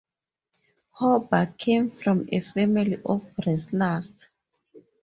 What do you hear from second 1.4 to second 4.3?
came from a family of wrestlers.